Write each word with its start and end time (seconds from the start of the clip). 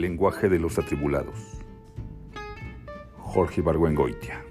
Lenguaje 0.00 0.48
de 0.48 0.58
los 0.58 0.78
atribulados. 0.78 1.58
Jorge 3.18 3.60
Barguengoitia. 3.60 4.42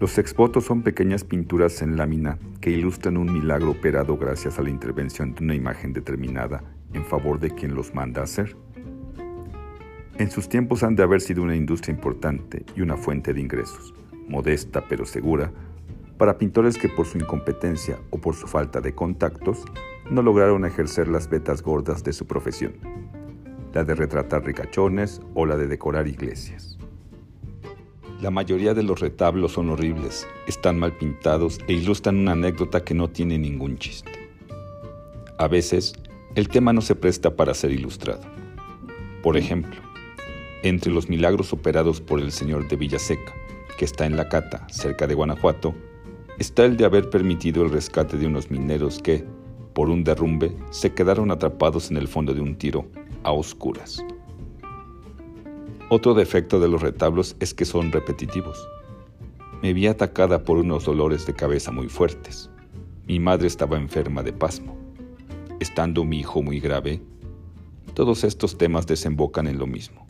Los 0.00 0.18
exvotos 0.18 0.64
son 0.64 0.82
pequeñas 0.82 1.22
pinturas 1.22 1.80
en 1.80 1.96
lámina 1.96 2.36
que 2.60 2.70
ilustran 2.70 3.16
un 3.16 3.32
milagro 3.32 3.70
operado 3.70 4.16
gracias 4.16 4.58
a 4.58 4.62
la 4.62 4.70
intervención 4.70 5.36
de 5.36 5.44
una 5.44 5.54
imagen 5.54 5.92
determinada 5.92 6.64
en 6.92 7.04
favor 7.04 7.38
de 7.38 7.52
quien 7.52 7.76
los 7.76 7.94
manda 7.94 8.22
a 8.22 8.24
hacer. 8.24 8.56
En 10.18 10.32
sus 10.32 10.48
tiempos 10.48 10.82
han 10.82 10.96
de 10.96 11.04
haber 11.04 11.20
sido 11.20 11.44
una 11.44 11.54
industria 11.54 11.94
importante 11.94 12.66
y 12.74 12.80
una 12.80 12.96
fuente 12.96 13.32
de 13.32 13.40
ingresos, 13.40 13.94
modesta 14.26 14.84
pero 14.88 15.06
segura, 15.06 15.52
para 16.16 16.38
pintores 16.38 16.76
que 16.76 16.88
por 16.88 17.06
su 17.06 17.18
incompetencia 17.18 18.00
o 18.10 18.18
por 18.18 18.34
su 18.34 18.48
falta 18.48 18.80
de 18.80 18.96
contactos 18.96 19.64
no 20.10 20.22
lograron 20.22 20.64
ejercer 20.64 21.06
las 21.06 21.30
vetas 21.30 21.62
gordas 21.62 22.02
de 22.02 22.12
su 22.12 22.26
profesión 22.26 23.07
la 23.72 23.84
de 23.84 23.94
retratar 23.94 24.44
ricachones 24.44 25.20
o 25.34 25.46
la 25.46 25.56
de 25.56 25.66
decorar 25.66 26.08
iglesias. 26.08 26.78
La 28.20 28.30
mayoría 28.30 28.74
de 28.74 28.82
los 28.82 28.98
retablos 28.98 29.52
son 29.52 29.70
horribles, 29.70 30.26
están 30.46 30.78
mal 30.78 30.92
pintados 30.92 31.60
e 31.68 31.74
ilustran 31.74 32.16
una 32.16 32.32
anécdota 32.32 32.82
que 32.82 32.94
no 32.94 33.08
tiene 33.08 33.38
ningún 33.38 33.78
chiste. 33.78 34.10
A 35.38 35.46
veces, 35.46 35.92
el 36.34 36.48
tema 36.48 36.72
no 36.72 36.80
se 36.80 36.96
presta 36.96 37.36
para 37.36 37.54
ser 37.54 37.70
ilustrado. 37.70 38.22
Por 39.22 39.36
ejemplo, 39.36 39.80
entre 40.62 40.92
los 40.92 41.08
milagros 41.08 41.52
operados 41.52 42.00
por 42.00 42.20
el 42.20 42.32
señor 42.32 42.66
de 42.66 42.74
Villaseca, 42.74 43.32
que 43.78 43.84
está 43.84 44.06
en 44.06 44.16
La 44.16 44.28
Cata, 44.28 44.66
cerca 44.68 45.06
de 45.06 45.14
Guanajuato, 45.14 45.74
está 46.40 46.64
el 46.64 46.76
de 46.76 46.84
haber 46.84 47.10
permitido 47.10 47.62
el 47.62 47.70
rescate 47.70 48.16
de 48.16 48.26
unos 48.26 48.50
mineros 48.50 48.98
que, 49.00 49.24
por 49.74 49.90
un 49.90 50.02
derrumbe, 50.02 50.56
se 50.70 50.92
quedaron 50.92 51.30
atrapados 51.30 51.92
en 51.92 51.98
el 51.98 52.08
fondo 52.08 52.34
de 52.34 52.40
un 52.40 52.56
tiro 52.56 52.88
a 53.22 53.32
oscuras. 53.32 54.04
Otro 55.90 56.14
defecto 56.14 56.60
de 56.60 56.68
los 56.68 56.82
retablos 56.82 57.36
es 57.40 57.54
que 57.54 57.64
son 57.64 57.92
repetitivos. 57.92 58.68
Me 59.62 59.72
vi 59.72 59.86
atacada 59.86 60.44
por 60.44 60.58
unos 60.58 60.84
dolores 60.84 61.26
de 61.26 61.34
cabeza 61.34 61.72
muy 61.72 61.88
fuertes. 61.88 62.50
Mi 63.06 63.18
madre 63.18 63.46
estaba 63.46 63.78
enferma 63.78 64.22
de 64.22 64.32
pasmo. 64.32 64.76
Estando 65.60 66.04
mi 66.04 66.20
hijo 66.20 66.42
muy 66.42 66.60
grave, 66.60 67.00
todos 67.94 68.22
estos 68.22 68.58
temas 68.58 68.86
desembocan 68.86 69.46
en 69.46 69.58
lo 69.58 69.66
mismo. 69.66 70.06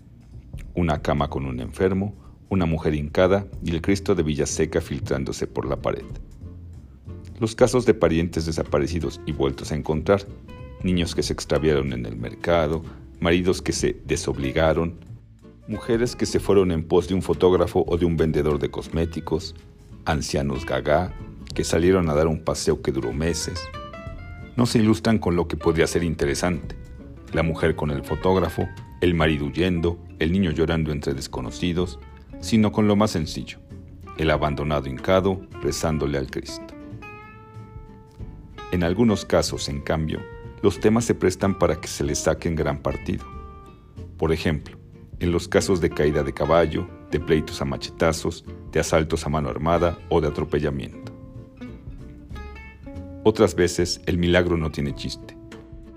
Una 0.74 1.00
cama 1.00 1.30
con 1.30 1.46
un 1.46 1.60
enfermo, 1.60 2.14
una 2.50 2.66
mujer 2.66 2.94
hincada 2.94 3.46
y 3.64 3.70
el 3.70 3.80
Cristo 3.80 4.14
de 4.14 4.22
Villaseca 4.22 4.80
filtrándose 4.80 5.46
por 5.46 5.66
la 5.66 5.76
pared. 5.76 6.04
Los 7.38 7.54
casos 7.54 7.86
de 7.86 7.94
parientes 7.94 8.46
desaparecidos 8.46 9.20
y 9.26 9.32
vueltos 9.32 9.70
a 9.70 9.76
encontrar 9.76 10.26
niños 10.82 11.14
que 11.14 11.22
se 11.22 11.32
extraviaron 11.32 11.92
en 11.92 12.06
el 12.06 12.16
mercado, 12.16 12.82
maridos 13.20 13.62
que 13.62 13.72
se 13.72 13.96
desobligaron, 14.04 14.94
mujeres 15.66 16.16
que 16.16 16.26
se 16.26 16.40
fueron 16.40 16.72
en 16.72 16.84
pos 16.84 17.08
de 17.08 17.14
un 17.14 17.22
fotógrafo 17.22 17.84
o 17.86 17.98
de 17.98 18.06
un 18.06 18.16
vendedor 18.16 18.58
de 18.58 18.70
cosméticos, 18.70 19.54
ancianos 20.04 20.64
gaga 20.64 21.12
que 21.54 21.64
salieron 21.64 22.08
a 22.08 22.14
dar 22.14 22.26
un 22.26 22.42
paseo 22.42 22.80
que 22.82 22.92
duró 22.92 23.12
meses. 23.12 23.60
No 24.56 24.66
se 24.66 24.78
ilustran 24.78 25.18
con 25.18 25.36
lo 25.36 25.48
que 25.48 25.56
podría 25.56 25.86
ser 25.86 26.02
interesante. 26.02 26.76
La 27.32 27.42
mujer 27.42 27.76
con 27.76 27.90
el 27.90 28.02
fotógrafo, 28.02 28.68
el 29.00 29.14
marido 29.14 29.46
huyendo, 29.46 29.98
el 30.18 30.32
niño 30.32 30.50
llorando 30.50 30.92
entre 30.92 31.14
desconocidos, 31.14 31.98
sino 32.40 32.72
con 32.72 32.88
lo 32.88 32.96
más 32.96 33.10
sencillo, 33.10 33.58
el 34.16 34.30
abandonado 34.30 34.88
hincado 34.88 35.42
rezándole 35.62 36.18
al 36.18 36.30
Cristo. 36.30 36.74
En 38.72 38.82
algunos 38.82 39.24
casos, 39.24 39.68
en 39.68 39.80
cambio, 39.80 40.20
los 40.62 40.80
temas 40.80 41.04
se 41.04 41.14
prestan 41.14 41.58
para 41.58 41.80
que 41.80 41.88
se 41.88 42.04
les 42.04 42.18
saquen 42.20 42.56
gran 42.56 42.78
partido. 42.78 43.24
Por 44.16 44.32
ejemplo, 44.32 44.76
en 45.20 45.32
los 45.32 45.48
casos 45.48 45.80
de 45.80 45.90
caída 45.90 46.22
de 46.22 46.32
caballo, 46.32 46.88
de 47.10 47.20
pleitos 47.20 47.60
a 47.62 47.64
machetazos, 47.64 48.44
de 48.72 48.80
asaltos 48.80 49.26
a 49.26 49.28
mano 49.28 49.48
armada 49.48 49.98
o 50.08 50.20
de 50.20 50.28
atropellamiento. 50.28 51.12
Otras 53.24 53.54
veces 53.54 54.00
el 54.06 54.18
milagro 54.18 54.56
no 54.56 54.70
tiene 54.70 54.94
chiste, 54.94 55.36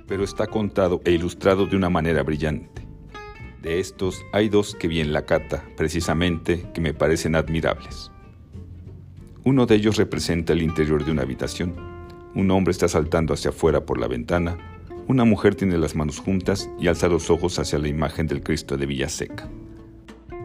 pero 0.08 0.24
está 0.24 0.48
contado 0.48 1.02
e 1.06 1.12
ilustrado 1.12 1.66
de 1.66 1.76
una 1.76 1.90
manera 1.90 2.24
brillante. 2.24 2.82
De 3.62 3.80
estos 3.80 4.24
hay 4.34 4.50
dos 4.50 4.76
que 4.76 4.88
vi 4.88 5.02
en 5.02 5.14
la 5.14 5.26
cata, 5.26 5.64
precisamente, 5.78 6.66
que 6.74 6.82
me 6.82 6.94
parecen 6.94 7.36
admirables. 7.36 8.12
Uno 9.44 9.66
de 9.66 9.76
ellos 9.76 9.98
representa 9.98 10.54
el 10.54 10.62
interior 10.62 11.06
de 11.06 11.12
una 11.12 11.22
habitación 11.22 11.91
un 12.34 12.50
hombre 12.52 12.72
está 12.72 12.88
saltando 12.88 13.34
hacia 13.34 13.50
afuera 13.50 13.86
por 13.86 14.00
la 14.00 14.08
ventana. 14.08 14.58
Una 15.08 15.26
mujer 15.26 15.56
tiene 15.56 15.78
las 15.78 15.96
manos 15.96 16.20
juntas 16.20 16.70
y 16.80 16.88
alza 16.88 17.10
los 17.10 17.30
ojos 17.30 17.60
hacia 17.60 17.80
la 17.80 17.90
imagen 17.90 18.28
del 18.28 18.42
Cristo 18.42 18.78
de 18.78 18.86
Villaseca. 18.86 19.50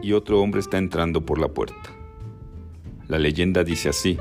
Y 0.01 0.13
otro 0.13 0.41
hombre 0.41 0.59
está 0.59 0.77
entrando 0.77 1.25
por 1.25 1.39
la 1.39 1.47
puerta. 1.47 1.89
La 3.07 3.19
leyenda 3.19 3.63
dice 3.63 3.87
así, 3.89 4.17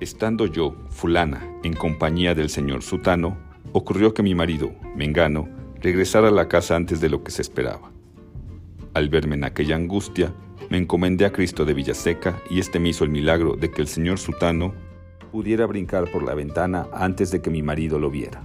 estando 0.00 0.46
yo, 0.46 0.74
fulana, 0.90 1.46
en 1.62 1.74
compañía 1.74 2.34
del 2.34 2.50
señor 2.50 2.82
Sutano, 2.82 3.38
ocurrió 3.72 4.12
que 4.12 4.24
mi 4.24 4.34
marido, 4.34 4.72
Mengano, 4.96 5.48
regresara 5.80 6.28
a 6.28 6.32
la 6.32 6.48
casa 6.48 6.74
antes 6.74 7.00
de 7.00 7.08
lo 7.08 7.22
que 7.22 7.30
se 7.30 7.42
esperaba. 7.42 7.92
Al 8.94 9.08
verme 9.08 9.36
en 9.36 9.44
aquella 9.44 9.76
angustia, 9.76 10.34
me 10.70 10.78
encomendé 10.78 11.24
a 11.24 11.32
Cristo 11.32 11.64
de 11.64 11.74
Villaseca 11.74 12.40
y 12.50 12.58
este 12.58 12.80
me 12.80 12.88
hizo 12.88 13.04
el 13.04 13.10
milagro 13.10 13.54
de 13.54 13.70
que 13.70 13.80
el 13.80 13.88
señor 13.88 14.18
Sutano 14.18 14.74
pudiera 15.30 15.66
brincar 15.66 16.10
por 16.10 16.22
la 16.22 16.34
ventana 16.34 16.88
antes 16.92 17.30
de 17.30 17.40
que 17.40 17.50
mi 17.50 17.62
marido 17.62 17.98
lo 17.98 18.10
viera. 18.10 18.42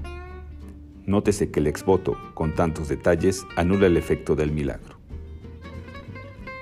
Nótese 1.06 1.52
que 1.52 1.60
el 1.60 1.68
exvoto, 1.68 2.18
con 2.34 2.54
tantos 2.56 2.88
detalles, 2.88 3.46
anula 3.56 3.88
el 3.88 3.98
efecto 3.98 4.36
del 4.36 4.52
milagro. 4.52 4.96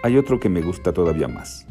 Hay 0.03 0.17
otro 0.17 0.39
que 0.39 0.49
me 0.49 0.61
gusta 0.61 0.91
todavía 0.91 1.27
más. 1.27 1.65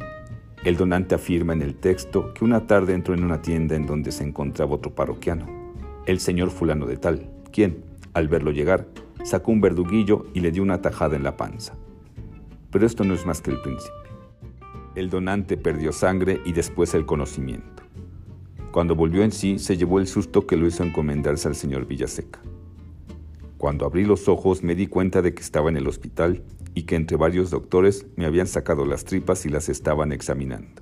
El 0.65 0.77
donante 0.77 1.15
afirma 1.15 1.53
en 1.53 1.61
el 1.61 1.75
texto 1.75 2.33
que 2.33 2.45
una 2.45 2.67
tarde 2.67 2.95
entró 2.95 3.15
en 3.15 3.25
una 3.25 3.43
tienda 3.43 3.75
en 3.75 3.85
donde 3.85 4.13
se 4.13 4.25
encontraba 4.25 4.75
otro 4.75 4.95
parroquiano, 4.95 5.47
el 6.07 6.21
señor 6.21 6.51
fulano 6.51 6.87
de 6.87 6.97
tal, 6.97 7.29
quien, 7.53 7.85
al 8.15 8.29
verlo 8.29 8.53
llegar, 8.53 8.87
sacó 9.25 9.53
un 9.53 9.61
verduguillo 9.61 10.27
y 10.35 10.41
le 10.41 10.51
dio 10.51 10.63
una 10.63 10.81
tajada 10.81 11.17
en 11.17 11.25
la 11.25 11.37
panza. 11.37 11.75
Pero 12.71 12.87
esto 12.87 13.05
no 13.05 13.13
es 13.13 13.27
más 13.27 13.43
que 13.43 13.51
el 13.51 13.61
principio. 13.61 13.93
El 14.95 15.11
donante 15.11 15.57
perdió 15.57 15.93
sangre 15.93 16.41
y 16.45 16.53
después 16.53 16.95
el 16.95 17.07
conocimiento. 17.07 17.82
Cuando 18.73 18.97
volvió 18.97 19.23
en 19.23 19.33
sí, 19.33 19.59
se 19.59 19.77
llevó 19.77 20.01
el 20.01 20.07
susto 20.07 20.47
que 20.47 20.57
lo 20.57 20.67
hizo 20.67 20.83
encomendarse 20.83 21.47
al 21.47 21.55
señor 21.55 21.87
Villaseca. 21.87 22.41
Cuando 23.59 23.85
abrí 23.85 24.07
los 24.07 24.29
ojos 24.29 24.63
me 24.63 24.75
di 24.75 24.87
cuenta 24.87 25.21
de 25.21 25.35
que 25.35 25.43
estaba 25.43 25.69
en 25.69 25.77
el 25.77 25.87
hospital 25.87 26.43
y 26.75 26.85
que 26.85 26.97
entre 26.97 27.19
varios 27.19 27.51
doctores 27.51 28.07
me 28.17 28.25
habían 28.25 28.47
sacado 28.47 28.87
las 28.87 29.05
tripas 29.05 29.45
y 29.45 29.51
las 29.51 29.69
estaban 29.69 30.11
examinando. 30.11 30.81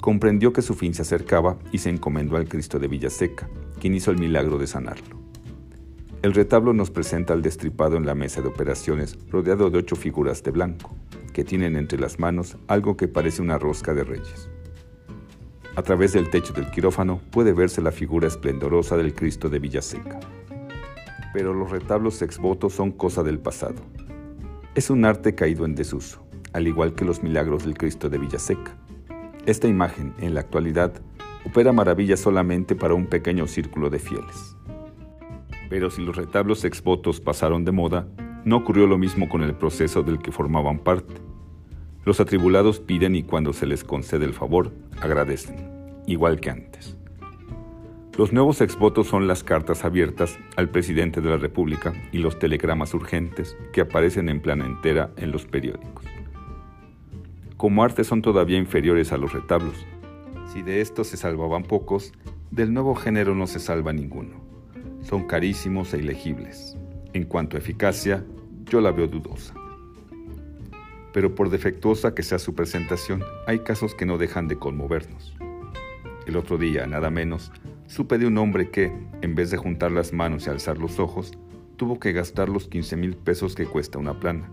Comprendió 0.00 0.52
que 0.52 0.60
su 0.60 0.74
fin 0.74 0.92
se 0.92 1.02
acercaba 1.02 1.60
y 1.70 1.78
se 1.78 1.90
encomendó 1.90 2.36
al 2.36 2.48
Cristo 2.48 2.80
de 2.80 2.88
Villaseca, 2.88 3.48
quien 3.80 3.94
hizo 3.94 4.10
el 4.10 4.18
milagro 4.18 4.58
de 4.58 4.66
sanarlo. 4.66 5.22
El 6.22 6.34
retablo 6.34 6.72
nos 6.72 6.90
presenta 6.90 7.32
al 7.32 7.42
destripado 7.42 7.96
en 7.96 8.06
la 8.06 8.16
mesa 8.16 8.42
de 8.42 8.48
operaciones 8.48 9.16
rodeado 9.30 9.70
de 9.70 9.78
ocho 9.78 9.94
figuras 9.94 10.42
de 10.42 10.50
blanco, 10.50 10.96
que 11.32 11.44
tienen 11.44 11.76
entre 11.76 12.00
las 12.00 12.18
manos 12.18 12.56
algo 12.66 12.96
que 12.96 13.06
parece 13.06 13.40
una 13.40 13.56
rosca 13.56 13.94
de 13.94 14.02
reyes. 14.02 14.50
A 15.74 15.80
través 15.82 16.12
del 16.12 16.28
techo 16.28 16.52
del 16.52 16.70
quirófano 16.70 17.22
puede 17.30 17.54
verse 17.54 17.80
la 17.80 17.92
figura 17.92 18.28
esplendorosa 18.28 18.98
del 18.98 19.14
Cristo 19.14 19.48
de 19.48 19.58
Villaseca. 19.58 20.20
Pero 21.32 21.54
los 21.54 21.70
retablos 21.70 22.20
exvotos 22.20 22.74
son 22.74 22.92
cosa 22.92 23.22
del 23.22 23.38
pasado. 23.38 23.76
Es 24.74 24.90
un 24.90 25.06
arte 25.06 25.34
caído 25.34 25.64
en 25.64 25.74
desuso, 25.74 26.22
al 26.52 26.66
igual 26.66 26.94
que 26.94 27.06
los 27.06 27.22
milagros 27.22 27.64
del 27.64 27.78
Cristo 27.78 28.10
de 28.10 28.18
Villaseca. 28.18 28.76
Esta 29.46 29.66
imagen, 29.66 30.12
en 30.18 30.34
la 30.34 30.40
actualidad, 30.40 30.92
opera 31.46 31.72
maravillas 31.72 32.20
solamente 32.20 32.76
para 32.76 32.92
un 32.92 33.06
pequeño 33.06 33.46
círculo 33.46 33.88
de 33.88 33.98
fieles. 33.98 34.54
Pero 35.70 35.90
si 35.90 36.02
los 36.02 36.16
retablos 36.16 36.66
exvotos 36.66 37.18
pasaron 37.18 37.64
de 37.64 37.72
moda, 37.72 38.06
no 38.44 38.58
ocurrió 38.58 38.86
lo 38.86 38.98
mismo 38.98 39.26
con 39.26 39.42
el 39.42 39.54
proceso 39.54 40.02
del 40.02 40.18
que 40.18 40.32
formaban 40.32 40.80
parte. 40.80 41.14
Los 42.04 42.18
atribulados 42.18 42.80
piden 42.80 43.14
y 43.14 43.22
cuando 43.22 43.52
se 43.52 43.64
les 43.64 43.84
concede 43.84 44.24
el 44.24 44.34
favor, 44.34 44.72
agradecen, 45.00 46.02
igual 46.06 46.40
que 46.40 46.50
antes. 46.50 46.96
Los 48.18 48.32
nuevos 48.32 48.60
exvotos 48.60 49.06
son 49.06 49.28
las 49.28 49.44
cartas 49.44 49.84
abiertas 49.84 50.36
al 50.56 50.68
presidente 50.68 51.20
de 51.20 51.30
la 51.30 51.36
República 51.36 51.94
y 52.10 52.18
los 52.18 52.40
telegramas 52.40 52.92
urgentes 52.92 53.56
que 53.72 53.82
aparecen 53.82 54.28
en 54.28 54.40
plana 54.40 54.66
entera 54.66 55.12
en 55.16 55.30
los 55.30 55.46
periódicos. 55.46 56.04
Como 57.56 57.84
arte 57.84 58.02
son 58.02 58.20
todavía 58.20 58.58
inferiores 58.58 59.12
a 59.12 59.16
los 59.16 59.32
retablos. 59.32 59.86
Si 60.52 60.62
de 60.62 60.80
estos 60.80 61.06
se 61.06 61.16
salvaban 61.16 61.62
pocos, 61.62 62.12
del 62.50 62.74
nuevo 62.74 62.96
género 62.96 63.36
no 63.36 63.46
se 63.46 63.60
salva 63.60 63.92
ninguno. 63.92 64.42
Son 65.02 65.28
carísimos 65.28 65.94
e 65.94 65.98
ilegibles. 65.98 66.76
En 67.12 67.24
cuanto 67.24 67.56
a 67.56 67.60
eficacia, 67.60 68.24
yo 68.64 68.80
la 68.80 68.90
veo 68.90 69.06
dudosa 69.06 69.54
pero 71.12 71.34
por 71.34 71.50
defectuosa 71.50 72.14
que 72.14 72.22
sea 72.22 72.38
su 72.38 72.54
presentación, 72.54 73.22
hay 73.46 73.60
casos 73.60 73.94
que 73.94 74.06
no 74.06 74.18
dejan 74.18 74.48
de 74.48 74.58
conmovernos. 74.58 75.34
El 76.26 76.36
otro 76.36 76.56
día, 76.56 76.86
nada 76.86 77.10
menos, 77.10 77.52
supe 77.86 78.18
de 78.18 78.26
un 78.26 78.38
hombre 78.38 78.70
que, 78.70 78.92
en 79.22 79.34
vez 79.34 79.50
de 79.50 79.56
juntar 79.56 79.92
las 79.92 80.12
manos 80.12 80.46
y 80.46 80.50
alzar 80.50 80.78
los 80.78 80.98
ojos, 80.98 81.32
tuvo 81.76 81.98
que 81.98 82.12
gastar 82.12 82.48
los 82.48 82.68
15 82.68 82.96
mil 82.96 83.16
pesos 83.16 83.54
que 83.54 83.66
cuesta 83.66 83.98
una 83.98 84.18
plana, 84.18 84.50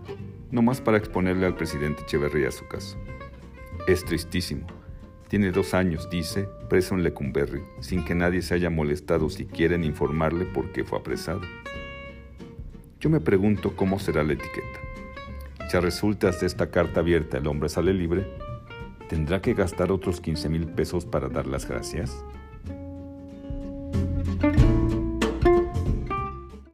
nomás 0.50 0.80
para 0.80 0.98
exponerle 0.98 1.46
al 1.46 1.54
presidente 1.56 2.02
Echeverría 2.02 2.50
su 2.50 2.66
caso. 2.66 2.98
Es 3.86 4.04
tristísimo. 4.04 4.66
Tiene 5.28 5.52
dos 5.52 5.74
años, 5.74 6.10
dice, 6.10 6.48
preso 6.68 6.96
en 6.96 7.04
Lecumberri, 7.04 7.62
sin 7.78 8.04
que 8.04 8.16
nadie 8.16 8.42
se 8.42 8.54
haya 8.54 8.68
molestado 8.68 9.30
siquiera 9.30 9.76
en 9.76 9.84
informarle 9.84 10.44
por 10.44 10.72
qué 10.72 10.82
fue 10.82 10.98
apresado. 10.98 11.40
Yo 12.98 13.08
me 13.10 13.20
pregunto 13.20 13.76
cómo 13.76 14.00
será 14.00 14.24
la 14.24 14.32
etiqueta. 14.32 14.79
Si 15.70 15.76
a 15.76 15.80
resultas 15.80 16.40
de 16.40 16.48
esta 16.48 16.68
carta 16.68 16.98
abierta 16.98 17.38
el 17.38 17.46
hombre 17.46 17.68
sale 17.68 17.94
libre, 17.94 18.26
¿tendrá 19.08 19.40
que 19.40 19.54
gastar 19.54 19.92
otros 19.92 20.20
15 20.20 20.48
mil 20.48 20.66
pesos 20.66 21.06
para 21.06 21.28
dar 21.28 21.46
las 21.46 21.64
gracias? 21.64 22.24